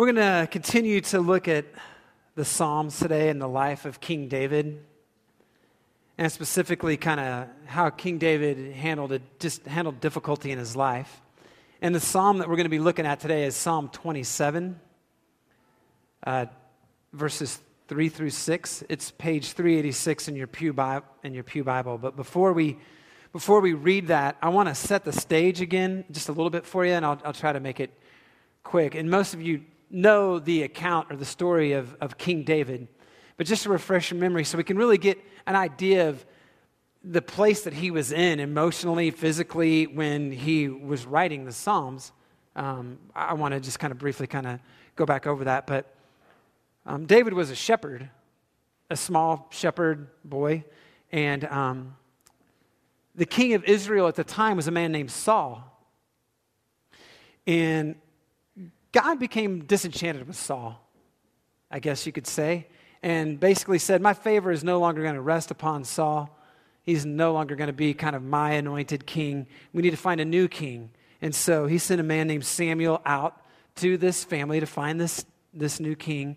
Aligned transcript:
We're 0.00 0.10
going 0.14 0.40
to 0.40 0.48
continue 0.50 1.02
to 1.02 1.20
look 1.20 1.46
at 1.46 1.66
the 2.34 2.46
Psalms 2.46 2.98
today 2.98 3.28
and 3.28 3.38
the 3.38 3.46
life 3.46 3.84
of 3.84 4.00
King 4.00 4.28
David, 4.28 4.82
and 6.16 6.32
specifically, 6.32 6.96
kind 6.96 7.20
of 7.20 7.48
how 7.66 7.90
King 7.90 8.16
David 8.16 8.72
handled 8.72 9.20
just 9.38 9.66
handled 9.66 10.00
difficulty 10.00 10.52
in 10.52 10.58
his 10.58 10.74
life. 10.74 11.20
And 11.82 11.94
the 11.94 12.00
psalm 12.00 12.38
that 12.38 12.48
we're 12.48 12.56
going 12.56 12.64
to 12.64 12.70
be 12.70 12.78
looking 12.78 13.04
at 13.04 13.20
today 13.20 13.44
is 13.44 13.54
Psalm 13.54 13.90
27, 13.92 14.80
uh, 16.26 16.46
verses 17.12 17.58
3 17.88 18.08
through 18.08 18.30
6. 18.30 18.84
It's 18.88 19.10
page 19.10 19.52
386 19.52 20.28
in 20.28 20.34
your 20.34 20.46
Pew, 20.46 20.72
Bi- 20.72 21.02
in 21.22 21.34
your 21.34 21.44
Pew 21.44 21.62
Bible. 21.62 21.98
But 21.98 22.16
before 22.16 22.54
we, 22.54 22.78
before 23.34 23.60
we 23.60 23.74
read 23.74 24.06
that, 24.06 24.38
I 24.40 24.48
want 24.48 24.70
to 24.70 24.74
set 24.74 25.04
the 25.04 25.12
stage 25.12 25.60
again 25.60 26.06
just 26.10 26.30
a 26.30 26.32
little 26.32 26.48
bit 26.48 26.64
for 26.64 26.86
you, 26.86 26.92
and 26.92 27.04
I'll, 27.04 27.20
I'll 27.22 27.34
try 27.34 27.52
to 27.52 27.60
make 27.60 27.80
it 27.80 27.90
quick. 28.62 28.94
And 28.94 29.10
most 29.10 29.34
of 29.34 29.42
you 29.42 29.60
know 29.90 30.38
the 30.38 30.62
account 30.62 31.10
or 31.10 31.16
the 31.16 31.24
story 31.24 31.72
of, 31.72 31.94
of 32.00 32.16
King 32.16 32.44
David, 32.44 32.88
but 33.36 33.46
just 33.46 33.64
to 33.64 33.70
refresh 33.70 34.10
your 34.10 34.20
memory 34.20 34.44
so 34.44 34.56
we 34.56 34.64
can 34.64 34.76
really 34.76 34.98
get 34.98 35.18
an 35.46 35.56
idea 35.56 36.08
of 36.08 36.24
the 37.02 37.22
place 37.22 37.62
that 37.62 37.72
he 37.72 37.90
was 37.90 38.12
in 38.12 38.40
emotionally, 38.40 39.10
physically, 39.10 39.86
when 39.86 40.30
he 40.30 40.68
was 40.68 41.06
writing 41.06 41.44
the 41.44 41.52
Psalms. 41.52 42.12
Um, 42.54 42.98
I 43.14 43.34
want 43.34 43.54
to 43.54 43.60
just 43.60 43.78
kind 43.78 43.90
of 43.90 43.98
briefly 43.98 44.26
kind 44.26 44.46
of 44.46 44.60
go 44.96 45.06
back 45.06 45.26
over 45.26 45.44
that. 45.44 45.66
But 45.66 45.94
um, 46.84 47.06
David 47.06 47.32
was 47.32 47.50
a 47.50 47.54
shepherd, 47.54 48.10
a 48.90 48.96
small 48.96 49.48
shepherd 49.50 50.08
boy, 50.24 50.64
and 51.10 51.44
um, 51.46 51.96
the 53.14 53.26
king 53.26 53.54
of 53.54 53.64
Israel 53.64 54.08
at 54.08 54.14
the 54.14 54.24
time 54.24 54.56
was 54.56 54.68
a 54.68 54.70
man 54.70 54.92
named 54.92 55.10
Saul. 55.10 55.64
And 57.46 57.96
God 58.92 59.18
became 59.18 59.64
disenchanted 59.64 60.26
with 60.26 60.36
Saul, 60.36 60.80
I 61.70 61.78
guess 61.78 62.06
you 62.06 62.12
could 62.12 62.26
say, 62.26 62.66
and 63.02 63.38
basically 63.38 63.78
said, 63.78 64.02
My 64.02 64.14
favor 64.14 64.50
is 64.50 64.64
no 64.64 64.80
longer 64.80 65.02
going 65.02 65.14
to 65.14 65.20
rest 65.20 65.50
upon 65.50 65.84
Saul. 65.84 66.36
He's 66.82 67.06
no 67.06 67.32
longer 67.32 67.54
going 67.54 67.68
to 67.68 67.74
be 67.74 67.94
kind 67.94 68.16
of 68.16 68.22
my 68.22 68.52
anointed 68.52 69.06
king. 69.06 69.46
We 69.72 69.82
need 69.82 69.90
to 69.90 69.96
find 69.96 70.20
a 70.20 70.24
new 70.24 70.48
king. 70.48 70.90
And 71.22 71.34
so 71.34 71.66
he 71.66 71.78
sent 71.78 72.00
a 72.00 72.04
man 72.04 72.26
named 72.26 72.46
Samuel 72.46 73.02
out 73.04 73.40
to 73.76 73.96
this 73.96 74.24
family 74.24 74.60
to 74.60 74.66
find 74.66 75.00
this, 75.00 75.24
this 75.52 75.78
new 75.78 75.94
king. 75.94 76.36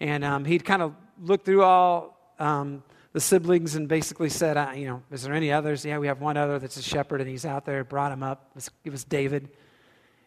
And 0.00 0.24
um, 0.24 0.44
he'd 0.44 0.64
kind 0.64 0.82
of 0.82 0.94
looked 1.20 1.44
through 1.44 1.62
all 1.62 2.34
um, 2.38 2.82
the 3.12 3.20
siblings 3.20 3.76
and 3.76 3.88
basically 3.88 4.30
said, 4.30 4.56
uh, 4.56 4.72
You 4.74 4.86
know, 4.86 5.02
is 5.10 5.22
there 5.22 5.34
any 5.34 5.52
others? 5.52 5.84
Yeah, 5.84 5.98
we 5.98 6.06
have 6.06 6.20
one 6.20 6.36
other 6.36 6.58
that's 6.58 6.76
a 6.76 6.82
shepherd, 6.82 7.20
and 7.20 7.30
he's 7.30 7.44
out 7.44 7.64
there, 7.64 7.84
brought 7.84 8.10
him 8.10 8.22
up. 8.22 8.46
It 8.50 8.54
was, 8.56 8.70
it 8.84 8.90
was 8.90 9.04
David. 9.04 9.50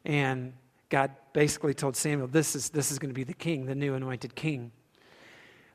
And 0.06 0.54
God 0.96 1.12
basically 1.34 1.74
told 1.74 1.98
Samuel, 1.98 2.30
this 2.30 2.56
is, 2.56 2.70
this 2.70 2.90
is 2.90 3.00
going 3.00 3.10
to 3.10 3.14
be 3.14 3.26
the 3.26 3.34
king, 3.34 3.66
the 3.66 3.76
new 3.76 3.96
anointed 3.96 4.34
king. 4.34 4.72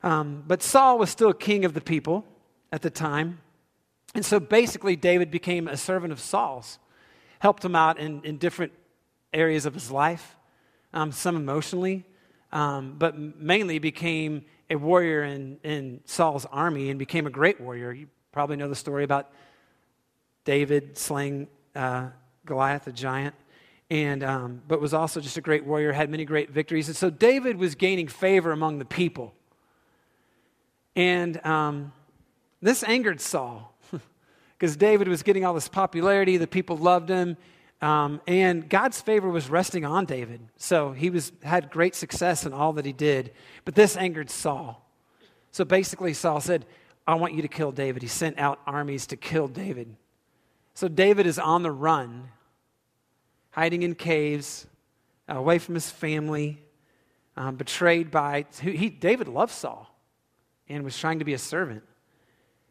Um, 0.02 0.42
but 0.46 0.62
Saul 0.62 0.98
was 0.98 1.10
still 1.10 1.34
king 1.34 1.66
of 1.66 1.74
the 1.74 1.82
people 1.82 2.24
at 2.72 2.80
the 2.80 2.88
time. 2.88 3.40
And 4.14 4.24
so 4.24 4.40
basically, 4.40 4.96
David 4.96 5.30
became 5.30 5.68
a 5.68 5.76
servant 5.76 6.10
of 6.10 6.20
Saul's, 6.20 6.78
helped 7.38 7.62
him 7.62 7.76
out 7.76 7.98
in, 7.98 8.22
in 8.24 8.38
different 8.38 8.72
areas 9.34 9.66
of 9.66 9.74
his 9.74 9.90
life, 9.90 10.36
um, 10.94 11.12
some 11.12 11.36
emotionally, 11.36 12.06
um, 12.50 12.94
but 12.96 13.18
mainly 13.18 13.78
became 13.78 14.46
a 14.70 14.76
warrior 14.76 15.22
in, 15.24 15.58
in 15.62 16.00
Saul's 16.06 16.46
army 16.46 16.88
and 16.88 16.98
became 16.98 17.26
a 17.26 17.30
great 17.30 17.60
warrior. 17.60 17.92
You 17.92 18.06
probably 18.32 18.56
know 18.56 18.70
the 18.70 18.74
story 18.74 19.04
about 19.04 19.30
David 20.46 20.96
slaying 20.96 21.46
uh, 21.76 22.06
Goliath, 22.46 22.86
the 22.86 22.92
giant 22.92 23.34
and 23.90 24.22
um, 24.22 24.62
but 24.68 24.80
was 24.80 24.94
also 24.94 25.20
just 25.20 25.36
a 25.36 25.40
great 25.40 25.64
warrior, 25.64 25.92
had 25.92 26.10
many 26.10 26.24
great 26.24 26.50
victories. 26.50 26.88
And 26.88 26.96
so 26.96 27.10
David 27.10 27.56
was 27.56 27.74
gaining 27.74 28.06
favor 28.06 28.52
among 28.52 28.78
the 28.78 28.84
people. 28.84 29.34
And 30.94 31.44
um, 31.44 31.92
this 32.62 32.84
angered 32.84 33.20
Saul 33.20 33.74
because 34.58 34.76
David 34.76 35.08
was 35.08 35.22
getting 35.22 35.44
all 35.44 35.54
this 35.54 35.68
popularity, 35.68 36.36
the 36.36 36.46
people 36.46 36.76
loved 36.76 37.08
him, 37.08 37.36
um, 37.82 38.20
and 38.26 38.68
God's 38.68 39.00
favor 39.00 39.28
was 39.28 39.48
resting 39.48 39.84
on 39.84 40.04
David. 40.04 40.40
So 40.56 40.92
he 40.92 41.10
was 41.10 41.32
had 41.42 41.70
great 41.70 41.94
success 41.94 42.46
in 42.46 42.52
all 42.52 42.74
that 42.74 42.84
he 42.84 42.92
did. 42.92 43.32
But 43.64 43.74
this 43.74 43.96
angered 43.96 44.30
Saul. 44.30 44.86
So 45.50 45.64
basically, 45.64 46.14
Saul 46.14 46.40
said, 46.40 46.64
"I 47.08 47.14
want 47.14 47.34
you 47.34 47.42
to 47.42 47.48
kill 47.48 47.72
David." 47.72 48.02
He 48.02 48.08
sent 48.08 48.38
out 48.38 48.60
armies 48.66 49.06
to 49.08 49.16
kill 49.16 49.48
David. 49.48 49.96
So 50.74 50.86
David 50.86 51.26
is 51.26 51.38
on 51.38 51.62
the 51.62 51.72
run 51.72 52.28
hiding 53.50 53.82
in 53.82 53.94
caves, 53.94 54.66
away 55.28 55.58
from 55.58 55.74
his 55.74 55.90
family, 55.90 56.62
um, 57.36 57.56
betrayed 57.56 58.10
by. 58.10 58.46
He, 58.60 58.90
David 58.90 59.28
loved 59.28 59.52
Saul 59.52 59.88
and 60.68 60.84
was 60.84 60.98
trying 60.98 61.18
to 61.18 61.24
be 61.24 61.34
a 61.34 61.38
servant. 61.38 61.82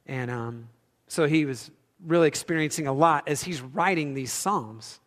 And 0.05 0.31
um, 0.31 0.69
so 1.07 1.27
he 1.27 1.45
was 1.45 1.69
really 2.05 2.27
experiencing 2.27 2.87
a 2.87 2.93
lot 2.93 3.27
as 3.27 3.43
he's 3.43 3.61
writing 3.61 4.13
these 4.13 4.31
Psalms. 4.31 4.99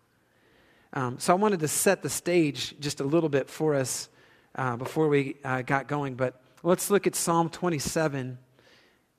Um, 0.92 1.18
so 1.18 1.32
I 1.32 1.36
wanted 1.36 1.60
to 1.60 1.68
set 1.68 2.02
the 2.02 2.10
stage 2.10 2.74
just 2.78 3.00
a 3.00 3.04
little 3.04 3.30
bit 3.30 3.48
for 3.48 3.74
us 3.74 4.10
uh, 4.54 4.76
before 4.76 5.08
we 5.08 5.36
uh, 5.42 5.62
got 5.62 5.88
going. 5.88 6.14
But 6.14 6.40
let's 6.62 6.90
look 6.90 7.06
at 7.06 7.14
Psalm 7.14 7.48
27. 7.48 8.38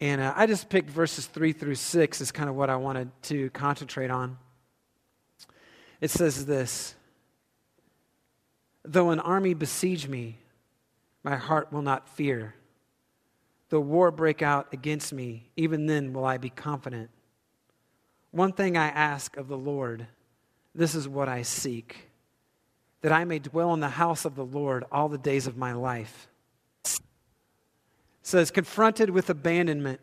And 0.01 0.21
uh, 0.21 0.33
I 0.35 0.45
just 0.45 0.69
picked 0.69 0.89
verses 0.89 1.25
3 1.25 1.53
through 1.53 1.75
6 1.75 2.21
as 2.21 2.31
kind 2.31 2.49
of 2.49 2.55
what 2.55 2.69
I 2.69 2.75
wanted 2.75 3.09
to 3.23 3.49
concentrate 3.51 4.11
on. 4.11 4.37
It 6.03 6.11
says 6.11 6.45
this 6.45 6.95
Though 8.83 9.11
an 9.11 9.21
army 9.21 9.53
besiege 9.53 10.09
me, 10.09 10.37
my 11.23 11.37
heart 11.37 11.71
will 11.71 11.81
not 11.81 12.09
fear. 12.09 12.55
Though 13.69 13.79
war 13.79 14.11
break 14.11 14.41
out 14.41 14.67
against 14.73 15.13
me, 15.13 15.49
even 15.55 15.85
then 15.85 16.11
will 16.11 16.25
I 16.25 16.37
be 16.37 16.49
confident. 16.49 17.09
One 18.31 18.51
thing 18.51 18.75
I 18.75 18.89
ask 18.89 19.37
of 19.37 19.47
the 19.47 19.57
Lord, 19.57 20.05
this 20.75 20.93
is 20.93 21.07
what 21.07 21.29
I 21.29 21.43
seek, 21.43 22.09
that 22.99 23.13
I 23.13 23.23
may 23.23 23.39
dwell 23.39 23.73
in 23.73 23.79
the 23.79 23.87
house 23.87 24.25
of 24.25 24.35
the 24.35 24.45
Lord 24.45 24.83
all 24.91 25.07
the 25.07 25.17
days 25.17 25.47
of 25.47 25.55
my 25.55 25.71
life. 25.71 26.27
It 26.83 26.99
says, 28.23 28.51
confronted 28.51 29.09
with 29.09 29.29
abandonment. 29.29 30.01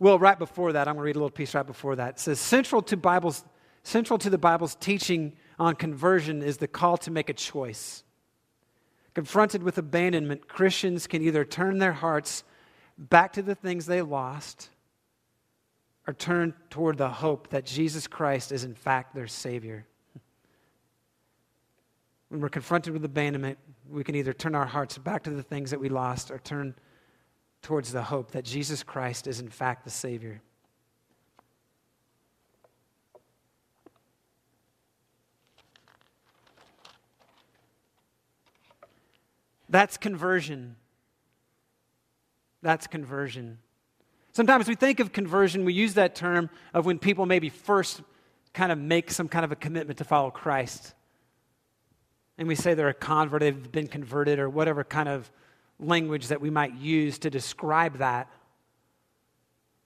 Well, 0.00 0.18
right 0.18 0.40
before 0.40 0.72
that, 0.72 0.88
I'm 0.88 0.94
going 0.94 1.04
to 1.04 1.06
read 1.06 1.16
a 1.16 1.20
little 1.20 1.30
piece 1.30 1.54
right 1.54 1.64
before 1.64 1.94
that. 1.94 2.14
It 2.14 2.18
says, 2.18 2.40
central 2.40 2.82
to 2.82 2.96
Bible's 2.96 3.44
Central 3.86 4.18
to 4.18 4.28
the 4.28 4.36
Bible's 4.36 4.74
teaching 4.74 5.32
on 5.60 5.76
conversion 5.76 6.42
is 6.42 6.56
the 6.56 6.66
call 6.66 6.96
to 6.96 7.10
make 7.12 7.28
a 7.30 7.32
choice. 7.32 8.02
Confronted 9.14 9.62
with 9.62 9.78
abandonment, 9.78 10.48
Christians 10.48 11.06
can 11.06 11.22
either 11.22 11.44
turn 11.44 11.78
their 11.78 11.92
hearts 11.92 12.42
back 12.98 13.34
to 13.34 13.42
the 13.42 13.54
things 13.54 13.86
they 13.86 14.02
lost 14.02 14.70
or 16.04 16.14
turn 16.14 16.52
toward 16.68 16.98
the 16.98 17.08
hope 17.08 17.50
that 17.50 17.64
Jesus 17.64 18.08
Christ 18.08 18.50
is, 18.50 18.64
in 18.64 18.74
fact, 18.74 19.14
their 19.14 19.28
Savior. 19.28 19.86
When 22.28 22.40
we're 22.40 22.48
confronted 22.48 22.92
with 22.92 23.04
abandonment, 23.04 23.56
we 23.88 24.02
can 24.02 24.16
either 24.16 24.32
turn 24.32 24.56
our 24.56 24.66
hearts 24.66 24.98
back 24.98 25.22
to 25.22 25.30
the 25.30 25.44
things 25.44 25.70
that 25.70 25.78
we 25.78 25.90
lost 25.90 26.32
or 26.32 26.40
turn 26.40 26.74
towards 27.62 27.92
the 27.92 28.02
hope 28.02 28.32
that 28.32 28.44
Jesus 28.44 28.82
Christ 28.82 29.28
is, 29.28 29.38
in 29.38 29.48
fact, 29.48 29.84
the 29.84 29.90
Savior. 29.90 30.42
That's 39.76 39.98
conversion. 39.98 40.74
That's 42.62 42.86
conversion. 42.86 43.58
Sometimes 44.32 44.68
we 44.68 44.74
think 44.74 45.00
of 45.00 45.12
conversion, 45.12 45.66
we 45.66 45.74
use 45.74 45.92
that 45.94 46.14
term 46.14 46.48
of 46.72 46.86
when 46.86 46.98
people 46.98 47.26
maybe 47.26 47.50
first 47.50 48.00
kind 48.54 48.72
of 48.72 48.78
make 48.78 49.10
some 49.10 49.28
kind 49.28 49.44
of 49.44 49.52
a 49.52 49.54
commitment 49.54 49.98
to 49.98 50.04
follow 50.04 50.30
Christ. 50.30 50.94
And 52.38 52.48
we 52.48 52.54
say 52.54 52.72
they're 52.72 52.88
a 52.88 52.94
convert, 52.94 53.40
they've 53.40 53.70
been 53.70 53.86
converted, 53.86 54.38
or 54.38 54.48
whatever 54.48 54.82
kind 54.82 55.10
of 55.10 55.30
language 55.78 56.28
that 56.28 56.40
we 56.40 56.48
might 56.48 56.72
use 56.76 57.18
to 57.18 57.28
describe 57.28 57.98
that. 57.98 58.30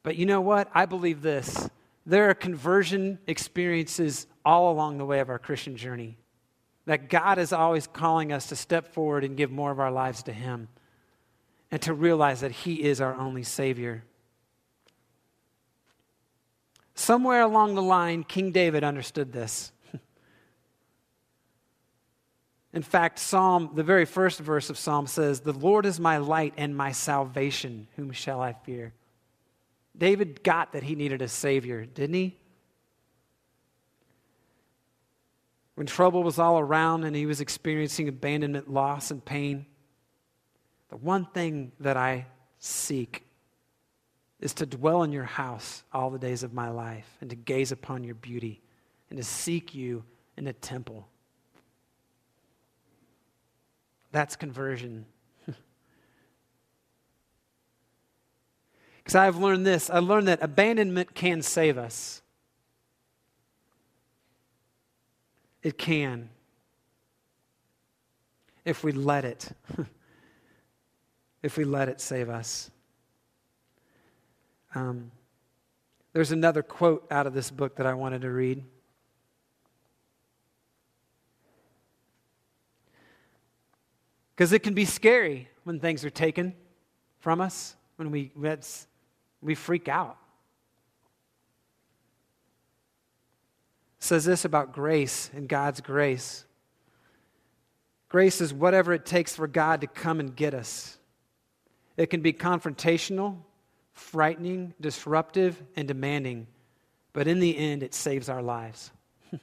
But 0.04 0.14
you 0.14 0.24
know 0.24 0.40
what? 0.40 0.70
I 0.72 0.86
believe 0.86 1.20
this. 1.20 1.68
There 2.06 2.30
are 2.30 2.34
conversion 2.34 3.18
experiences 3.26 4.28
all 4.44 4.70
along 4.70 4.98
the 4.98 5.04
way 5.04 5.18
of 5.18 5.28
our 5.28 5.40
Christian 5.40 5.76
journey 5.76 6.19
that 6.90 7.08
God 7.08 7.38
is 7.38 7.52
always 7.52 7.86
calling 7.86 8.32
us 8.32 8.46
to 8.46 8.56
step 8.56 8.92
forward 8.92 9.22
and 9.22 9.36
give 9.36 9.52
more 9.52 9.70
of 9.70 9.78
our 9.78 9.92
lives 9.92 10.24
to 10.24 10.32
Him 10.32 10.66
and 11.70 11.80
to 11.82 11.94
realize 11.94 12.40
that 12.40 12.50
He 12.50 12.82
is 12.82 13.00
our 13.00 13.14
only 13.14 13.44
Savior. 13.44 14.02
Somewhere 16.96 17.42
along 17.42 17.76
the 17.76 17.80
line, 17.80 18.24
King 18.24 18.50
David 18.50 18.82
understood 18.82 19.32
this. 19.32 19.70
In 22.72 22.82
fact, 22.82 23.20
Psalm, 23.20 23.70
the 23.76 23.84
very 23.84 24.04
first 24.04 24.40
verse 24.40 24.68
of 24.68 24.76
Psalm 24.76 25.06
says, 25.06 25.42
The 25.42 25.52
Lord 25.52 25.86
is 25.86 26.00
my 26.00 26.18
light 26.18 26.54
and 26.56 26.76
my 26.76 26.90
salvation. 26.90 27.86
Whom 27.94 28.10
shall 28.10 28.40
I 28.40 28.52
fear? 28.52 28.94
David 29.96 30.42
got 30.42 30.72
that 30.72 30.82
he 30.82 30.96
needed 30.96 31.22
a 31.22 31.28
Savior, 31.28 31.86
didn't 31.86 32.14
he? 32.14 32.36
When 35.80 35.86
trouble 35.86 36.22
was 36.22 36.38
all 36.38 36.58
around 36.58 37.04
and 37.04 37.16
he 37.16 37.24
was 37.24 37.40
experiencing 37.40 38.06
abandonment, 38.06 38.70
loss, 38.70 39.10
and 39.10 39.24
pain, 39.24 39.64
the 40.90 40.96
one 40.98 41.24
thing 41.24 41.72
that 41.80 41.96
I 41.96 42.26
seek 42.58 43.24
is 44.40 44.52
to 44.52 44.66
dwell 44.66 45.04
in 45.04 45.10
your 45.10 45.24
house 45.24 45.82
all 45.90 46.10
the 46.10 46.18
days 46.18 46.42
of 46.42 46.52
my 46.52 46.68
life 46.68 47.08
and 47.22 47.30
to 47.30 47.36
gaze 47.36 47.72
upon 47.72 48.04
your 48.04 48.14
beauty 48.14 48.60
and 49.08 49.16
to 49.18 49.24
seek 49.24 49.74
you 49.74 50.04
in 50.36 50.44
the 50.44 50.52
temple. 50.52 51.08
That's 54.12 54.36
conversion. 54.36 55.06
Because 58.98 59.14
I've 59.14 59.38
learned 59.38 59.64
this 59.64 59.88
I 59.88 60.00
learned 60.00 60.28
that 60.28 60.42
abandonment 60.42 61.14
can 61.14 61.40
save 61.40 61.78
us. 61.78 62.19
It 65.62 65.76
can. 65.76 66.30
If 68.64 68.84
we 68.84 68.92
let 68.92 69.24
it. 69.24 69.50
if 71.42 71.56
we 71.56 71.64
let 71.64 71.88
it 71.88 72.00
save 72.00 72.28
us. 72.28 72.70
Um, 74.74 75.10
there's 76.12 76.32
another 76.32 76.62
quote 76.62 77.06
out 77.10 77.26
of 77.26 77.34
this 77.34 77.50
book 77.50 77.76
that 77.76 77.86
I 77.86 77.94
wanted 77.94 78.22
to 78.22 78.30
read. 78.30 78.64
Because 84.34 84.52
it 84.52 84.62
can 84.62 84.74
be 84.74 84.84
scary 84.84 85.48
when 85.64 85.80
things 85.80 86.04
are 86.04 86.10
taken 86.10 86.54
from 87.18 87.40
us, 87.40 87.76
when 87.96 88.10
we, 88.10 88.32
we 89.42 89.54
freak 89.54 89.88
out. 89.88 90.16
Says 94.00 94.24
this 94.24 94.44
about 94.44 94.72
grace 94.72 95.30
and 95.34 95.48
God's 95.48 95.80
grace. 95.80 96.44
Grace 98.08 98.40
is 98.40 98.52
whatever 98.52 98.92
it 98.92 99.06
takes 99.06 99.36
for 99.36 99.46
God 99.46 99.82
to 99.82 99.86
come 99.86 100.18
and 100.18 100.34
get 100.34 100.54
us. 100.54 100.98
It 101.96 102.06
can 102.06 102.22
be 102.22 102.32
confrontational, 102.32 103.36
frightening, 103.92 104.74
disruptive, 104.80 105.62
and 105.76 105.86
demanding, 105.86 106.48
but 107.12 107.28
in 107.28 107.38
the 107.38 107.56
end, 107.56 107.82
it 107.82 107.94
saves 107.94 108.28
our 108.28 108.42
lives. 108.42 108.90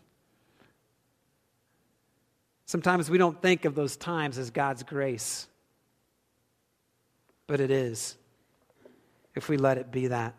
Sometimes 2.66 3.10
we 3.10 3.18
don't 3.18 3.42
think 3.42 3.64
of 3.64 3.76
those 3.76 3.96
times 3.96 4.38
as 4.38 4.50
God's 4.50 4.84
grace, 4.84 5.48
but 7.46 7.62
it 7.62 7.72
is 7.72 8.18
if 9.36 9.50
we 9.50 9.58
let 9.58 9.78
it 9.78 9.92
be 9.92 10.08
that. 10.08 10.34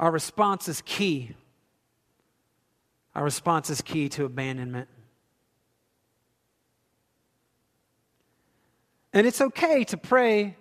Our 0.00 0.10
response 0.10 0.66
is 0.66 0.82
key. 0.84 1.36
Our 3.14 3.22
response 3.22 3.70
is 3.70 3.80
key 3.80 4.08
to 4.08 4.24
abandonment. 4.24 4.88
And 9.12 9.28
it's 9.28 9.40
okay 9.40 9.84
to 9.84 9.96
pray 9.96 10.56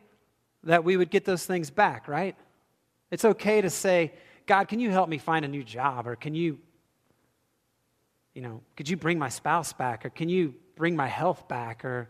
that 0.65 0.83
we 0.83 0.95
would 0.95 1.09
get 1.09 1.25
those 1.25 1.45
things 1.45 1.71
back, 1.71 2.07
right? 2.07 2.36
It's 3.09 3.25
okay 3.25 3.62
to 3.62 3.71
say, 3.71 4.13
God, 4.45 4.68
can 4.68 4.80
you 4.80 4.91
help 4.91 5.09
me 5.09 5.18
find 5.18 5.44
a 5.44 5.47
new 5.47 5.63
job? 5.63 6.06
Or 6.06 6.15
can 6.15 6.35
you, 6.35 6.59
you 8.35 8.44
know, 8.44 8.62
could 8.77 8.88
you 8.89 8.97
bring 8.97 9.18
my 9.18 9.30
spouse 9.30 9.74
back? 9.74 10.06
Or 10.06 10.12
can 10.12 10.30
you 10.30 10.53
bring 10.75 10.95
my 10.95 11.07
health 11.07 11.47
back? 11.47 11.83
Or 11.83 12.07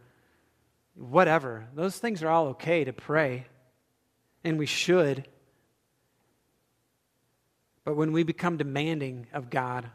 whatever. 1.00 1.68
Those 1.76 1.98
things 1.98 2.22
are 2.24 2.30
all 2.30 2.48
okay 2.48 2.84
to 2.84 2.94
pray, 2.94 3.48
and 4.44 4.60
we 4.60 4.66
should. 4.66 5.28
But 7.84 7.96
when 7.96 8.12
we 8.12 8.24
become 8.24 8.58
demanding 8.58 9.28
of 9.34 9.50
God, 9.50 9.90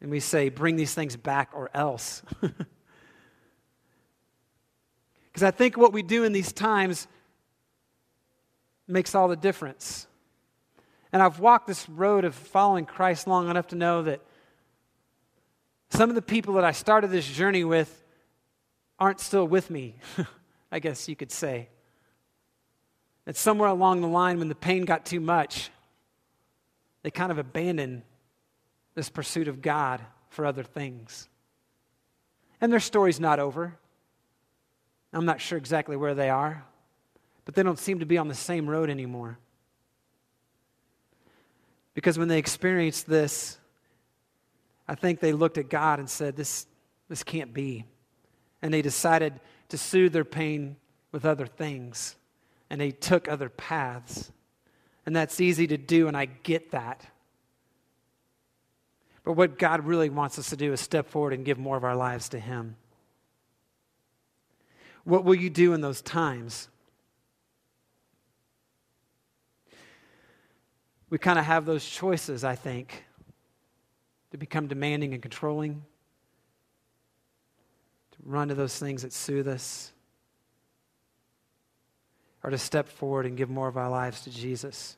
and 0.00 0.10
we 0.10 0.20
say, 0.20 0.48
bring 0.48 0.76
these 0.76 0.94
things 0.94 1.16
back 1.16 1.50
or 1.54 1.70
else. 1.74 2.22
Because 5.36 5.48
I 5.48 5.50
think 5.50 5.76
what 5.76 5.92
we 5.92 6.02
do 6.02 6.24
in 6.24 6.32
these 6.32 6.50
times 6.50 7.06
makes 8.88 9.14
all 9.14 9.28
the 9.28 9.36
difference. 9.36 10.06
And 11.12 11.22
I've 11.22 11.40
walked 11.40 11.66
this 11.66 11.86
road 11.90 12.24
of 12.24 12.34
following 12.34 12.86
Christ 12.86 13.26
long 13.26 13.50
enough 13.50 13.66
to 13.66 13.76
know 13.76 14.02
that 14.04 14.22
some 15.90 16.08
of 16.08 16.14
the 16.14 16.22
people 16.22 16.54
that 16.54 16.64
I 16.64 16.72
started 16.72 17.10
this 17.10 17.26
journey 17.26 17.64
with 17.64 18.02
aren't 18.98 19.20
still 19.20 19.46
with 19.46 19.68
me, 19.68 19.96
I 20.72 20.78
guess 20.78 21.06
you 21.06 21.14
could 21.14 21.30
say. 21.30 21.68
That 23.26 23.36
somewhere 23.36 23.68
along 23.68 24.00
the 24.00 24.08
line, 24.08 24.38
when 24.38 24.48
the 24.48 24.54
pain 24.54 24.84
got 24.84 25.04
too 25.04 25.20
much, 25.20 25.70
they 27.02 27.10
kind 27.10 27.30
of 27.30 27.38
abandoned 27.38 28.02
this 28.94 29.10
pursuit 29.10 29.46
of 29.46 29.62
God 29.62 30.00
for 30.30 30.46
other 30.46 30.64
things. 30.64 31.28
And 32.60 32.72
their 32.72 32.80
story's 32.80 33.20
not 33.20 33.38
over. 33.38 33.76
I'm 35.12 35.24
not 35.24 35.40
sure 35.40 35.58
exactly 35.58 35.96
where 35.96 36.14
they 36.14 36.30
are, 36.30 36.64
but 37.44 37.54
they 37.54 37.62
don't 37.62 37.78
seem 37.78 38.00
to 38.00 38.06
be 38.06 38.18
on 38.18 38.28
the 38.28 38.34
same 38.34 38.68
road 38.68 38.90
anymore. 38.90 39.38
Because 41.94 42.18
when 42.18 42.28
they 42.28 42.38
experienced 42.38 43.06
this, 43.06 43.58
I 44.88 44.94
think 44.94 45.20
they 45.20 45.32
looked 45.32 45.58
at 45.58 45.70
God 45.70 45.98
and 45.98 46.08
said, 46.08 46.36
This, 46.36 46.66
this 47.08 47.22
can't 47.22 47.54
be. 47.54 47.84
And 48.62 48.72
they 48.72 48.82
decided 48.82 49.40
to 49.68 49.78
soothe 49.78 50.12
their 50.12 50.24
pain 50.24 50.76
with 51.12 51.24
other 51.24 51.46
things. 51.46 52.16
And 52.70 52.80
they 52.80 52.90
took 52.90 53.28
other 53.28 53.48
paths. 53.48 54.32
And 55.04 55.14
that's 55.14 55.40
easy 55.40 55.66
to 55.68 55.76
do, 55.76 56.08
and 56.08 56.16
I 56.16 56.24
get 56.24 56.72
that. 56.72 57.06
But 59.24 59.32
what 59.32 59.58
God 59.58 59.84
really 59.84 60.08
wants 60.08 60.38
us 60.38 60.50
to 60.50 60.56
do 60.56 60.72
is 60.72 60.80
step 60.80 61.08
forward 61.08 61.32
and 61.32 61.44
give 61.44 61.58
more 61.58 61.76
of 61.76 61.84
our 61.84 61.96
lives 61.96 62.28
to 62.30 62.38
Him. 62.38 62.76
What 65.04 65.24
will 65.24 65.34
you 65.34 65.50
do 65.50 65.72
in 65.72 65.80
those 65.80 66.00
times? 66.00 66.68
We 71.08 71.18
kind 71.18 71.38
of 71.38 71.44
have 71.44 71.66
those 71.66 71.84
choices, 71.84 72.42
I 72.42 72.56
think, 72.56 73.04
to 74.32 74.36
become 74.36 74.66
demanding 74.66 75.12
and 75.12 75.22
controlling, 75.22 75.84
to 78.12 78.18
run 78.24 78.48
to 78.48 78.54
those 78.54 78.76
things 78.78 79.02
that 79.02 79.12
soothe 79.12 79.46
us, 79.46 79.92
or 82.46 82.50
to 82.50 82.58
step 82.58 82.88
forward 82.88 83.26
and 83.26 83.36
give 83.36 83.50
more 83.50 83.66
of 83.66 83.76
our 83.76 83.90
lives 83.90 84.20
to 84.20 84.30
Jesus. 84.30 84.96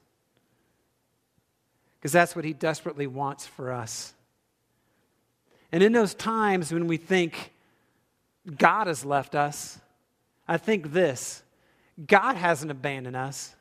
Because 1.99 2.12
that's 2.12 2.37
what 2.37 2.45
He 2.45 2.52
desperately 2.52 3.07
wants 3.07 3.47
for 3.47 3.73
us. 3.73 4.12
And 5.73 5.83
in 5.83 5.93
those 5.93 6.12
times 6.12 6.71
when 6.71 6.87
we 6.87 6.99
think 6.99 7.52
God 8.55 8.87
has 8.87 9.02
left 9.02 9.35
us, 9.35 9.78
I 10.47 10.59
think 10.59 10.93
this 10.93 11.43
God 12.07 12.37
hasn't 12.37 12.71
abandoned 12.71 13.17
us, 13.17 13.55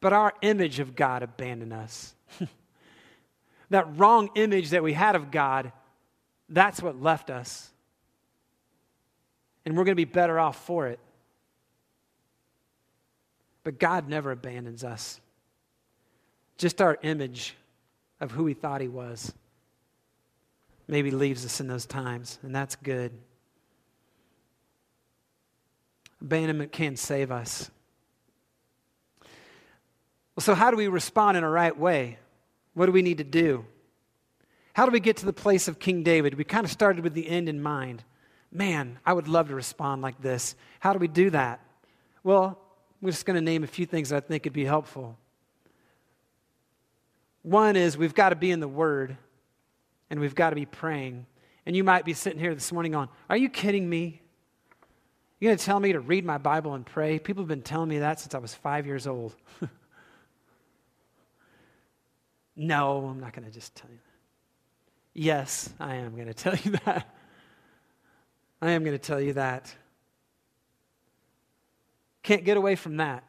but 0.00 0.12
our 0.12 0.34
image 0.42 0.78
of 0.78 0.94
God 0.94 1.22
abandoned 1.22 1.72
us. 1.72 2.14
that 3.70 3.96
wrong 3.96 4.28
image 4.34 4.70
that 4.70 4.82
we 4.82 4.92
had 4.92 5.16
of 5.16 5.30
God, 5.30 5.72
that's 6.50 6.82
what 6.82 7.00
left 7.00 7.30
us. 7.30 7.70
And 9.64 9.74
we're 9.74 9.84
going 9.84 9.96
to 9.96 9.96
be 9.96 10.04
better 10.04 10.38
off 10.38 10.62
for 10.66 10.86
it. 10.88 11.00
But 13.66 13.80
God 13.80 14.08
never 14.08 14.30
abandons 14.30 14.84
us. 14.84 15.20
Just 16.56 16.80
our 16.80 16.98
image 17.02 17.56
of 18.20 18.30
who 18.30 18.44
we 18.44 18.54
thought 18.54 18.80
He 18.80 18.86
was 18.86 19.34
maybe 20.86 21.10
leaves 21.10 21.44
us 21.44 21.58
in 21.58 21.66
those 21.66 21.84
times, 21.84 22.38
and 22.44 22.54
that's 22.54 22.76
good. 22.76 23.10
Abandonment 26.20 26.70
can't 26.70 26.96
save 26.96 27.32
us. 27.32 27.68
Well, 30.36 30.42
so, 30.42 30.54
how 30.54 30.70
do 30.70 30.76
we 30.76 30.86
respond 30.86 31.36
in 31.36 31.42
a 31.42 31.50
right 31.50 31.76
way? 31.76 32.18
What 32.74 32.86
do 32.86 32.92
we 32.92 33.02
need 33.02 33.18
to 33.18 33.24
do? 33.24 33.64
How 34.74 34.86
do 34.86 34.92
we 34.92 35.00
get 35.00 35.16
to 35.16 35.26
the 35.26 35.32
place 35.32 35.66
of 35.66 35.80
King 35.80 36.04
David? 36.04 36.34
We 36.34 36.44
kind 36.44 36.64
of 36.64 36.70
started 36.70 37.02
with 37.02 37.14
the 37.14 37.28
end 37.28 37.48
in 37.48 37.60
mind. 37.60 38.04
Man, 38.52 39.00
I 39.04 39.12
would 39.12 39.26
love 39.26 39.48
to 39.48 39.56
respond 39.56 40.02
like 40.02 40.22
this. 40.22 40.54
How 40.78 40.92
do 40.92 41.00
we 41.00 41.08
do 41.08 41.30
that? 41.30 41.58
Well, 42.22 42.60
we're 43.00 43.10
just 43.10 43.26
going 43.26 43.36
to 43.36 43.40
name 43.40 43.64
a 43.64 43.66
few 43.66 43.86
things 43.86 44.12
I 44.12 44.20
think 44.20 44.44
would 44.44 44.52
be 44.52 44.64
helpful. 44.64 45.18
One 47.42 47.76
is 47.76 47.96
we've 47.96 48.14
got 48.14 48.30
to 48.30 48.36
be 48.36 48.50
in 48.50 48.60
the 48.60 48.68
Word 48.68 49.16
and 50.10 50.20
we've 50.20 50.34
got 50.34 50.50
to 50.50 50.56
be 50.56 50.66
praying. 50.66 51.26
And 51.64 51.76
you 51.76 51.84
might 51.84 52.04
be 52.04 52.12
sitting 52.12 52.38
here 52.38 52.54
this 52.54 52.72
morning 52.72 52.94
on, 52.94 53.08
Are 53.28 53.36
you 53.36 53.48
kidding 53.48 53.88
me? 53.88 54.20
You're 55.38 55.50
going 55.50 55.58
to 55.58 55.64
tell 55.64 55.78
me 55.78 55.92
to 55.92 56.00
read 56.00 56.24
my 56.24 56.38
Bible 56.38 56.74
and 56.74 56.86
pray? 56.86 57.18
People 57.18 57.42
have 57.42 57.48
been 57.48 57.62
telling 57.62 57.88
me 57.88 57.98
that 57.98 58.20
since 58.20 58.34
I 58.34 58.38
was 58.38 58.54
five 58.54 58.86
years 58.86 59.06
old. 59.06 59.36
no, 62.56 63.06
I'm 63.06 63.20
not 63.20 63.32
going 63.34 63.44
to 63.44 63.52
just 63.52 63.74
tell 63.74 63.90
you 63.90 63.96
that. 63.96 64.02
Yes, 65.12 65.70
I 65.78 65.96
am 65.96 66.14
going 66.14 66.28
to 66.28 66.34
tell 66.34 66.56
you 66.56 66.72
that. 66.84 67.14
I 68.62 68.70
am 68.70 68.82
going 68.82 68.96
to 68.96 69.04
tell 69.04 69.20
you 69.20 69.34
that. 69.34 69.74
Can't 72.26 72.44
get 72.44 72.56
away 72.56 72.74
from 72.74 72.96
that. 72.96 73.22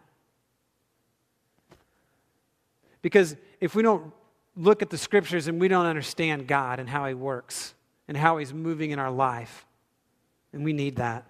Because 3.03 3.35
if 3.61 3.75
we 3.75 3.83
don't 3.83 4.11
look 4.55 4.81
at 4.81 4.89
the 4.89 4.97
scriptures 4.97 5.47
and 5.47 5.61
we 5.61 5.67
don't 5.67 5.85
understand 5.85 6.47
God 6.47 6.79
and 6.79 6.89
how 6.89 7.05
He 7.05 7.13
works 7.13 7.75
and 8.07 8.17
how 8.17 8.37
He's 8.37 8.55
moving 8.55 8.89
in 8.89 8.97
our 8.97 9.11
life, 9.11 9.67
and 10.51 10.65
we 10.65 10.73
need 10.73 10.95
that. 10.95 11.27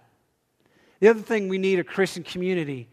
The 1.01 1.09
other 1.09 1.19
thing 1.19 1.49
we 1.49 1.57
need 1.57 1.77
a 1.77 1.83
Christian 1.83 2.23
community. 2.23 2.87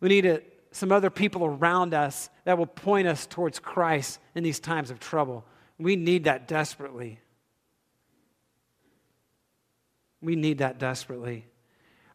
We 0.00 0.10
need 0.10 0.26
a, 0.26 0.42
some 0.72 0.92
other 0.92 1.08
people 1.08 1.46
around 1.46 1.94
us 1.94 2.28
that 2.44 2.58
will 2.58 2.66
point 2.66 3.08
us 3.08 3.26
towards 3.26 3.58
Christ 3.60 4.20
in 4.34 4.44
these 4.44 4.60
times 4.60 4.90
of 4.90 5.00
trouble. 5.00 5.42
We 5.78 5.96
need 5.96 6.24
that 6.24 6.46
desperately. 6.46 7.18
We 10.20 10.36
need 10.36 10.58
that 10.58 10.78
desperately. 10.78 11.46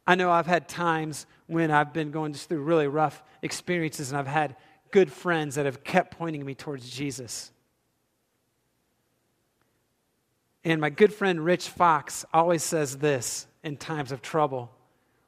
I 0.08 0.16
know 0.16 0.32
I've 0.32 0.48
had 0.48 0.70
times 0.70 1.26
when 1.48 1.70
I've 1.70 1.92
been 1.92 2.12
going 2.12 2.32
just 2.32 2.48
through 2.48 2.62
really 2.62 2.88
rough 2.88 3.22
experiences 3.42 4.10
and 4.10 4.18
I've 4.18 4.26
had 4.26 4.56
good 4.90 5.12
friends 5.12 5.56
that 5.56 5.66
have 5.66 5.84
kept 5.84 6.18
pointing 6.18 6.46
me 6.46 6.56
towards 6.56 6.90
Jesus. 6.90 7.52
And 10.64 10.80
my 10.80 10.90
good 10.90 11.14
friend 11.14 11.44
Rich 11.44 11.70
Fox 11.70 12.26
always 12.34 12.64
says 12.64 12.98
this 12.98 13.48
in 13.64 13.76
times 13.76 14.12
of 14.14 14.22
trouble 14.22 14.72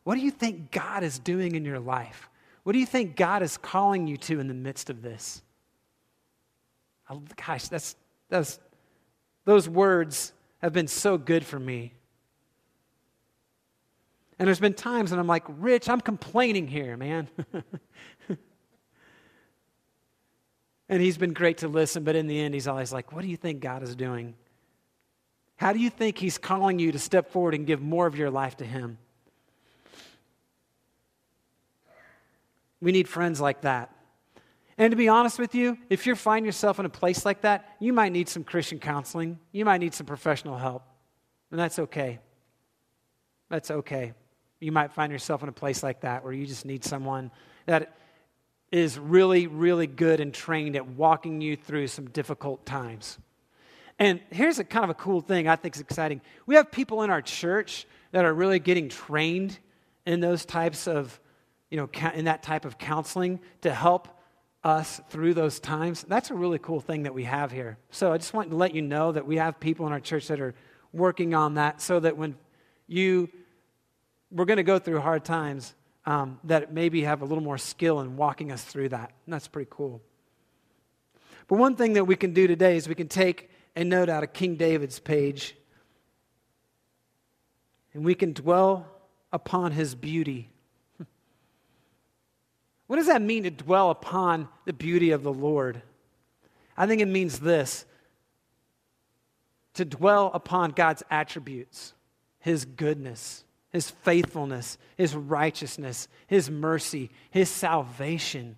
What 0.04 0.16
do 0.16 0.22
you 0.22 0.32
think 0.32 0.72
God 0.72 1.04
is 1.04 1.20
doing 1.20 1.56
in 1.56 1.66
your 1.66 1.80
life? 1.80 2.30
What 2.64 2.74
do 2.74 2.80
you 2.80 2.86
think 2.86 3.16
God 3.16 3.42
is 3.42 3.58
calling 3.58 4.08
you 4.08 4.18
to 4.18 4.40
in 4.40 4.48
the 4.48 4.54
midst 4.54 4.90
of 4.90 5.02
this? 5.02 5.42
Oh, 7.10 7.22
gosh, 7.46 7.68
that's, 7.68 7.96
that's, 8.30 8.60
those 9.46 9.68
words 9.68 10.34
have 10.62 10.74
been 10.74 10.88
so 10.88 11.18
good 11.18 11.46
for 11.46 11.60
me. 11.60 11.94
And 14.40 14.48
there's 14.48 14.60
been 14.60 14.74
times 14.74 15.12
when 15.12 15.20
I'm 15.20 15.28
like, 15.28 15.44
Rich, 15.48 15.90
I'm 15.90 16.00
complaining 16.00 16.66
here, 16.66 16.96
man. 16.96 17.28
and 20.90 21.02
he's 21.02 21.18
been 21.18 21.34
great 21.34 21.58
to 21.60 21.68
listen, 21.68 22.06
but 22.06 22.16
in 22.16 22.28
the 22.28 22.40
end, 22.40 22.54
he's 22.54 22.68
always 22.68 22.94
like, 22.94 23.12
What 23.12 23.22
do 23.22 23.28
you 23.28 23.36
think 23.38 23.60
God 23.60 23.84
is 23.84 23.96
doing? 23.96 24.36
How 25.58 25.74
do 25.74 25.80
you 25.80 25.90
think 25.90 26.18
he's 26.18 26.38
calling 26.38 26.80
you 26.80 26.94
to 26.94 27.00
step 27.00 27.32
forward 27.32 27.54
and 27.54 27.68
give 27.68 27.82
more 27.82 28.08
of 28.08 28.16
your 28.16 28.30
life 28.30 28.56
to 28.58 28.66
him? 28.66 28.98
We 32.80 32.94
need 32.94 33.10
friends 33.10 33.42
like 33.42 33.62
that. 33.62 33.94
And 34.78 34.92
to 34.92 34.96
be 34.96 35.10
honest 35.10 35.38
with 35.38 35.54
you, 35.54 35.78
if 35.90 36.08
you 36.08 36.16
find 36.16 36.46
yourself 36.46 36.80
in 36.80 36.86
a 36.86 36.90
place 36.90 37.26
like 37.26 37.42
that, 37.42 37.76
you 37.82 37.92
might 37.92 38.14
need 38.14 38.30
some 38.30 38.46
Christian 38.46 38.80
counseling. 38.80 39.38
You 39.52 39.66
might 39.66 39.80
need 39.80 39.94
some 39.94 40.06
professional 40.06 40.58
help. 40.58 40.84
And 41.52 41.60
that's 41.60 41.78
okay. 41.78 42.20
That's 43.50 43.70
okay. 43.70 44.14
You 44.60 44.72
might 44.72 44.92
find 44.92 45.12
yourself 45.12 45.44
in 45.44 45.50
a 45.50 45.54
place 45.54 45.84
like 45.84 46.02
that 46.02 46.24
where 46.24 46.34
you 46.34 46.46
just 46.46 46.66
need 46.66 46.84
someone 46.84 47.32
that 47.66 47.96
is 48.72 49.00
really, 49.00 49.48
really 49.48 49.88
good 49.88 50.20
and 50.20 50.34
trained 50.34 50.76
at 50.76 50.86
walking 50.88 51.42
you 51.42 51.56
through 51.56 51.88
some 51.88 52.10
difficult 52.10 52.66
times. 52.66 53.18
And 53.98 54.22
here's 54.32 54.60
a 54.60 54.64
kind 54.64 54.84
of 54.84 54.90
a 54.90 54.96
cool 54.96 55.22
thing 55.22 55.48
I 55.48 55.56
think 55.56 55.76
is 55.76 55.82
exciting. 55.82 56.22
We 56.46 56.56
have 56.56 56.72
people 56.72 57.04
in 57.04 57.10
our 57.10 57.22
church 57.22 57.86
that 58.12 58.26
are 58.26 58.34
really 58.34 58.60
getting 58.60 58.90
trained 58.90 59.58
in 60.06 60.20
those 60.20 60.46
types 60.46 60.88
of, 60.88 61.20
you 61.70 61.78
know, 61.78 61.90
in 62.14 62.26
that 62.26 62.44
type 62.44 62.66
of 62.66 62.78
counseling 62.78 63.40
to 63.62 63.74
help 63.74 64.08
us 64.64 65.02
through 65.10 65.34
those 65.34 65.60
times. 65.60 66.06
That's 66.08 66.32
a 66.32 66.34
really 66.34 66.60
cool 66.60 66.80
thing 66.80 67.04
that 67.04 67.14
we 67.14 67.24
have 67.26 67.52
here. 67.52 67.78
So 67.92 68.12
I 68.12 68.18
just 68.18 68.34
want 68.34 68.50
to 68.50 68.56
let 68.56 68.74
you 68.74 68.82
know 68.82 69.12
that 69.12 69.26
we 69.26 69.38
have 69.38 69.60
people 69.60 69.88
in 69.88 69.94
our 69.94 70.00
church 70.00 70.28
that 70.28 70.40
are 70.40 70.56
working 70.92 71.34
on 71.34 71.56
that 71.56 71.82
so 71.82 72.00
that 72.00 72.18
when 72.18 72.36
you 72.88 73.30
we're 74.32 74.46
going 74.46 74.58
to 74.58 74.64
go 74.64 74.80
through 74.80 75.00
hard 75.00 75.26
times 75.26 75.74
um, 76.06 76.40
that 76.46 76.74
maybe 76.74 77.04
have 77.04 77.22
a 77.22 77.26
little 77.26 77.44
more 77.44 77.58
skill 77.58 78.00
in 78.02 78.16
walking 78.16 78.52
us 78.52 78.64
through 78.64 78.90
that. 78.90 79.12
And 79.26 79.34
that's 79.34 79.48
pretty 79.48 79.70
cool. 79.72 80.02
But 81.48 81.58
one 81.58 81.76
thing 81.76 81.94
that 81.94 82.06
we 82.06 82.16
can 82.16 82.34
do 82.34 82.48
today 82.48 82.78
is 82.78 82.88
we 82.88 82.96
can 82.96 83.08
take 83.08 83.50
a 83.76 83.84
note 83.84 84.10
out 84.10 84.24
of 84.24 84.34
King 84.34 84.56
David's 84.56 85.00
page 85.00 85.56
and 87.94 88.06
we 88.06 88.14
can 88.14 88.34
dwell 88.34 88.86
upon 89.32 89.72
his 89.72 89.96
beauty. 89.96 90.50
What 92.88 92.96
does 92.96 93.06
that 93.06 93.22
mean 93.22 93.44
to 93.44 93.52
dwell 93.52 93.92
upon 93.92 94.48
the 94.66 94.74
beauty 94.74 95.12
of 95.12 95.22
the 95.22 95.32
Lord? 95.32 95.84
I 96.76 96.88
think 96.88 97.04
it 97.04 97.08
means 97.08 97.40
this 97.40 97.86
to 99.76 99.86
dwell 99.86 100.32
upon 100.34 100.72
God's 100.72 101.04
attributes, 101.12 101.94
his 102.40 102.66
goodness, 102.66 103.44
his 103.72 103.90
faithfulness, 103.90 104.78
his 104.98 105.16
righteousness, 105.16 106.08
his 106.28 106.50
mercy, 106.50 107.10
his 107.30 107.50
salvation. 107.50 108.58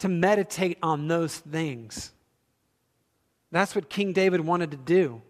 To 0.00 0.08
meditate 0.08 0.78
on 0.82 1.08
those 1.08 1.36
things. 1.38 2.12
That's 3.50 3.74
what 3.74 3.88
King 3.88 4.12
David 4.12 4.40
wanted 4.40 4.70
to 4.70 4.76
do. 4.76 5.22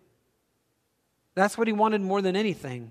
That's 1.34 1.56
what 1.56 1.66
he 1.66 1.72
wanted 1.72 2.00
more 2.00 2.20
than 2.20 2.36
anything. 2.36 2.90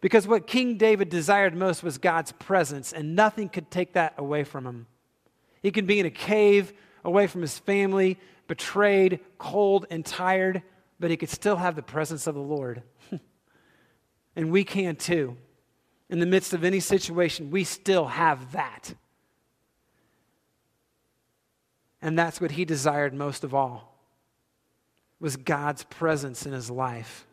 Because 0.00 0.28
what 0.28 0.46
King 0.46 0.76
David 0.76 1.08
desired 1.08 1.56
most 1.56 1.82
was 1.82 1.98
God's 1.98 2.32
presence, 2.32 2.92
and 2.92 3.16
nothing 3.16 3.48
could 3.48 3.70
take 3.70 3.94
that 3.94 4.14
away 4.16 4.44
from 4.44 4.66
him. 4.66 4.86
He 5.62 5.72
could 5.72 5.86
be 5.86 5.98
in 5.98 6.06
a 6.06 6.10
cave, 6.10 6.72
away 7.04 7.26
from 7.26 7.40
his 7.40 7.58
family, 7.58 8.18
betrayed, 8.46 9.20
cold, 9.38 9.86
and 9.90 10.04
tired, 10.04 10.62
but 11.00 11.10
he 11.10 11.16
could 11.16 11.30
still 11.30 11.56
have 11.56 11.74
the 11.74 11.82
presence 11.82 12.26
of 12.26 12.34
the 12.34 12.40
Lord. 12.40 12.82
And 14.38 14.52
we 14.52 14.62
can 14.62 14.94
too. 14.94 15.36
In 16.08 16.20
the 16.20 16.26
midst 16.26 16.54
of 16.54 16.62
any 16.62 16.78
situation, 16.78 17.50
we 17.50 17.64
still 17.64 18.06
have 18.06 18.52
that. 18.52 18.94
And 22.00 22.16
that's 22.16 22.40
what 22.40 22.52
he 22.52 22.64
desired 22.64 23.12
most 23.12 23.42
of 23.42 23.52
all 23.52 23.98
was 25.18 25.36
God's 25.36 25.82
presence 25.82 26.46
in 26.46 26.52
his 26.52 26.70
life. 26.70 27.26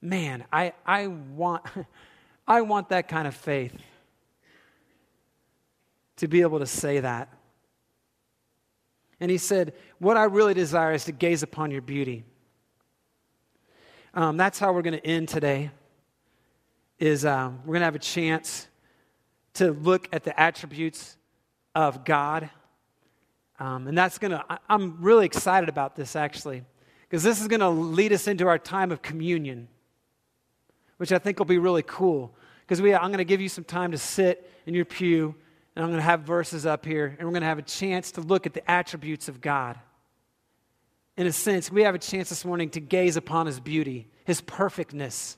Man, 0.00 0.44
I, 0.52 0.74
I, 0.86 1.08
want, 1.08 1.64
I 2.46 2.60
want 2.60 2.90
that 2.90 3.08
kind 3.08 3.26
of 3.26 3.34
faith 3.34 3.74
to 6.18 6.28
be 6.28 6.42
able 6.42 6.60
to 6.60 6.66
say 6.66 7.00
that. 7.00 7.30
And 9.18 9.28
he 9.28 9.38
said, 9.38 9.74
What 9.98 10.16
I 10.16 10.22
really 10.22 10.54
desire 10.54 10.92
is 10.92 11.04
to 11.06 11.12
gaze 11.12 11.42
upon 11.42 11.72
your 11.72 11.82
beauty. 11.82 12.22
Um, 14.14 14.36
that's 14.36 14.60
how 14.60 14.72
we're 14.72 14.82
going 14.82 15.00
to 15.00 15.04
end 15.04 15.28
today 15.28 15.72
is 17.02 17.24
um, 17.24 17.58
we're 17.64 17.72
going 17.72 17.80
to 17.80 17.86
have 17.86 17.96
a 17.96 17.98
chance 17.98 18.68
to 19.54 19.72
look 19.72 20.08
at 20.12 20.22
the 20.22 20.38
attributes 20.40 21.16
of 21.74 22.04
God. 22.04 22.48
Um, 23.58 23.88
and 23.88 23.98
that's 23.98 24.18
going 24.18 24.30
to, 24.30 24.44
I'm 24.68 25.02
really 25.02 25.26
excited 25.26 25.68
about 25.68 25.96
this 25.96 26.14
actually, 26.14 26.62
because 27.02 27.24
this 27.24 27.40
is 27.40 27.48
going 27.48 27.58
to 27.58 27.70
lead 27.70 28.12
us 28.12 28.28
into 28.28 28.46
our 28.46 28.56
time 28.56 28.92
of 28.92 29.02
communion, 29.02 29.66
which 30.98 31.10
I 31.10 31.18
think 31.18 31.40
will 31.40 31.46
be 31.46 31.58
really 31.58 31.82
cool. 31.82 32.36
Because 32.60 32.78
I'm 32.78 32.86
going 32.86 33.18
to 33.18 33.24
give 33.24 33.40
you 33.40 33.48
some 33.48 33.64
time 33.64 33.90
to 33.90 33.98
sit 33.98 34.48
in 34.64 34.72
your 34.72 34.84
pew, 34.84 35.34
and 35.74 35.84
I'm 35.84 35.90
going 35.90 35.98
to 35.98 36.04
have 36.04 36.20
verses 36.20 36.66
up 36.66 36.86
here, 36.86 37.16
and 37.18 37.26
we're 37.26 37.32
going 37.32 37.42
to 37.42 37.48
have 37.48 37.58
a 37.58 37.62
chance 37.62 38.12
to 38.12 38.20
look 38.20 38.46
at 38.46 38.54
the 38.54 38.70
attributes 38.70 39.28
of 39.28 39.40
God. 39.40 39.76
In 41.16 41.26
a 41.26 41.32
sense, 41.32 41.68
we 41.68 41.82
have 41.82 41.96
a 41.96 41.98
chance 41.98 42.28
this 42.28 42.44
morning 42.44 42.70
to 42.70 42.80
gaze 42.80 43.16
upon 43.16 43.46
His 43.46 43.58
beauty, 43.58 44.06
His 44.24 44.40
perfectness 44.40 45.36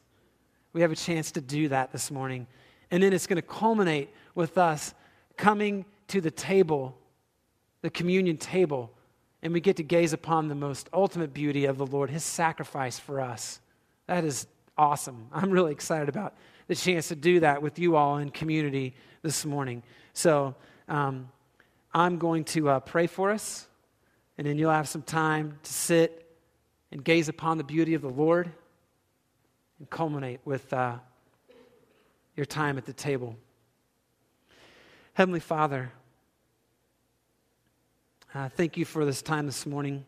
we 0.74 0.82
have 0.82 0.92
a 0.92 0.96
chance 0.96 1.30
to 1.32 1.40
do 1.40 1.68
that 1.68 1.92
this 1.92 2.10
morning. 2.10 2.46
And 2.90 3.02
then 3.02 3.14
it's 3.14 3.26
going 3.26 3.36
to 3.36 3.42
culminate 3.42 4.10
with 4.34 4.58
us 4.58 4.92
coming 5.38 5.86
to 6.08 6.20
the 6.20 6.30
table, 6.30 6.98
the 7.80 7.88
communion 7.88 8.36
table, 8.36 8.92
and 9.42 9.52
we 9.52 9.60
get 9.60 9.76
to 9.76 9.82
gaze 9.82 10.12
upon 10.12 10.48
the 10.48 10.54
most 10.54 10.90
ultimate 10.92 11.32
beauty 11.32 11.64
of 11.64 11.78
the 11.78 11.86
Lord, 11.86 12.10
his 12.10 12.24
sacrifice 12.24 12.98
for 12.98 13.20
us. 13.20 13.60
That 14.06 14.24
is 14.24 14.46
awesome. 14.76 15.28
I'm 15.32 15.50
really 15.50 15.72
excited 15.72 16.08
about 16.08 16.34
the 16.66 16.74
chance 16.74 17.08
to 17.08 17.16
do 17.16 17.40
that 17.40 17.62
with 17.62 17.78
you 17.78 17.96
all 17.96 18.18
in 18.18 18.30
community 18.30 18.94
this 19.22 19.44
morning. 19.46 19.82
So 20.12 20.54
um, 20.88 21.28
I'm 21.92 22.18
going 22.18 22.44
to 22.46 22.68
uh, 22.68 22.80
pray 22.80 23.06
for 23.06 23.30
us, 23.30 23.68
and 24.38 24.46
then 24.46 24.58
you'll 24.58 24.72
have 24.72 24.88
some 24.88 25.02
time 25.02 25.58
to 25.62 25.72
sit 25.72 26.26
and 26.90 27.04
gaze 27.04 27.28
upon 27.28 27.58
the 27.58 27.64
beauty 27.64 27.94
of 27.94 28.02
the 28.02 28.08
Lord 28.08 28.50
and 29.78 29.90
culminate 29.90 30.40
with 30.44 30.72
uh, 30.72 30.96
your 32.36 32.46
time 32.46 32.78
at 32.78 32.84
the 32.84 32.92
table. 32.92 33.36
Heavenly 35.14 35.40
Father, 35.40 35.92
uh, 38.34 38.48
thank 38.48 38.76
you 38.76 38.84
for 38.84 39.04
this 39.04 39.22
time 39.22 39.46
this 39.46 39.64
morning. 39.64 40.04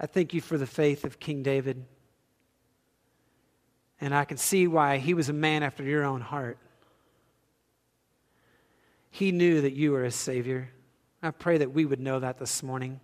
I 0.00 0.06
thank 0.06 0.34
you 0.34 0.40
for 0.40 0.58
the 0.58 0.66
faith 0.66 1.04
of 1.04 1.18
King 1.18 1.42
David. 1.42 1.84
And 4.00 4.14
I 4.14 4.24
can 4.24 4.36
see 4.36 4.66
why 4.66 4.98
he 4.98 5.14
was 5.14 5.28
a 5.28 5.34
man 5.34 5.62
after 5.62 5.82
your 5.82 6.04
own 6.04 6.20
heart. 6.20 6.58
He 9.10 9.32
knew 9.32 9.62
that 9.62 9.72
you 9.72 9.92
were 9.92 10.04
his 10.04 10.14
Savior. 10.14 10.70
I 11.22 11.30
pray 11.30 11.58
that 11.58 11.72
we 11.72 11.86
would 11.86 12.00
know 12.00 12.20
that 12.20 12.38
this 12.38 12.62
morning. 12.62 13.00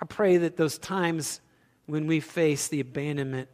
I 0.00 0.04
pray 0.04 0.36
that 0.36 0.56
those 0.56 0.78
times 0.78 1.40
when 1.88 2.06
we 2.06 2.20
face 2.20 2.68
the 2.68 2.80
abandonment 2.80 3.48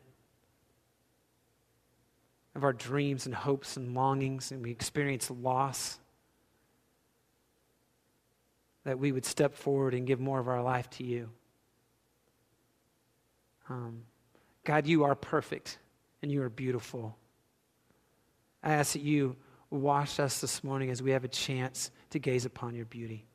of 2.56 2.64
our 2.64 2.72
dreams 2.72 3.26
and 3.26 3.34
hopes 3.34 3.76
and 3.76 3.94
longings 3.94 4.50
and 4.50 4.60
we 4.60 4.72
experience 4.72 5.30
loss, 5.30 6.00
that 8.82 8.98
we 8.98 9.12
would 9.12 9.24
step 9.24 9.54
forward 9.54 9.94
and 9.94 10.04
give 10.04 10.18
more 10.18 10.40
of 10.40 10.48
our 10.48 10.62
life 10.62 10.90
to 10.90 11.04
you. 11.04 11.30
Um, 13.68 14.02
God, 14.64 14.88
you 14.88 15.04
are 15.04 15.14
perfect 15.14 15.78
and 16.20 16.30
you 16.30 16.42
are 16.42 16.50
beautiful. 16.50 17.16
I 18.64 18.72
ask 18.72 18.94
that 18.94 19.02
you 19.02 19.36
wash 19.70 20.18
us 20.18 20.40
this 20.40 20.64
morning 20.64 20.90
as 20.90 21.00
we 21.00 21.12
have 21.12 21.22
a 21.22 21.28
chance 21.28 21.92
to 22.10 22.18
gaze 22.18 22.44
upon 22.44 22.74
your 22.74 22.86
beauty. 22.86 23.26